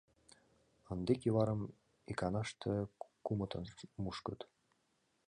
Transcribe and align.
Ынде 0.93 1.13
кӱварым 1.21 1.61
иканаште 2.11 2.71
кумытын 3.25 3.63
мушкыт. 4.03 4.39